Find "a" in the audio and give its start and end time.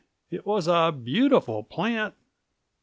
0.67-0.91